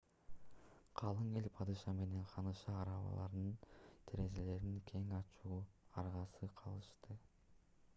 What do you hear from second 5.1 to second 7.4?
ачууга аргасыз кылышты